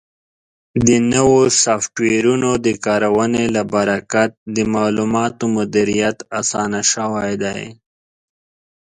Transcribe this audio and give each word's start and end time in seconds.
د 0.87 0.89
نوو 1.13 1.41
سافټویرونو 1.63 2.49
د 2.65 2.67
کارونې 2.85 3.43
له 3.55 3.63
برکت 3.73 4.31
د 4.55 4.57
معلوماتو 4.73 5.43
مدیریت 5.57 6.17
اسان 6.39 6.71
شوی 6.91 7.33
دی. 7.43 7.63